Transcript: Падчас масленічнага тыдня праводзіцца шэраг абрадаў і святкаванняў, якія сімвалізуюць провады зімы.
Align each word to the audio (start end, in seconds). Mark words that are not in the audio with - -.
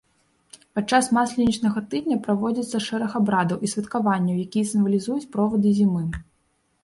Падчас 0.77 1.09
масленічнага 1.17 1.79
тыдня 1.91 2.17
праводзіцца 2.25 2.77
шэраг 2.87 3.11
абрадаў 3.19 3.57
і 3.67 3.71
святкаванняў, 3.73 4.35
якія 4.45 4.65
сімвалізуюць 4.73 5.29
провады 5.35 5.69
зімы. 5.81 6.03